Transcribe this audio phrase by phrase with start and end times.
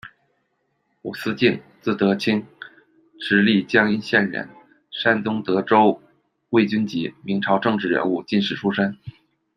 [1.03, 2.43] 吴思敬，字德钦，
[3.19, 4.49] 直隶江阴县人人，
[4.89, 6.01] 山东德州
[6.49, 8.97] 卫军籍，明朝政治人物、进士出身。